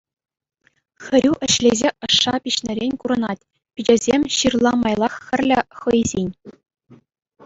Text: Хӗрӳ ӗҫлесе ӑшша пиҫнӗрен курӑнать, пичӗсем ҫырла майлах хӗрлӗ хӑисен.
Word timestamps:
Хӗрӳ 1.07 1.29
ӗҫлесе 1.43 1.89
ӑшша 2.07 2.31
пиҫнӗрен 2.45 2.93
курӑнать, 3.03 3.41
пичӗсем 3.81 4.21
ҫырла 4.37 4.71
майлах 4.83 5.13
хӗрлӗ 5.27 5.59
хӑисен. 5.83 6.29